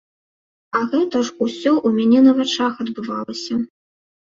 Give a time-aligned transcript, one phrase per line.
[0.79, 3.65] А гэта ж усё ў мяне на вачах адбывалася.